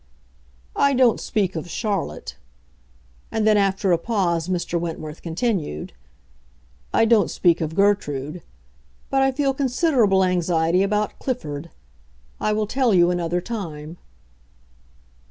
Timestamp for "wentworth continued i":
4.79-7.05